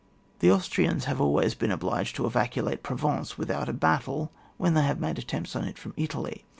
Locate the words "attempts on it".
5.19-5.77